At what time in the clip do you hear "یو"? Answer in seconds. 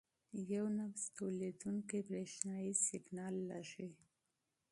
0.53-0.65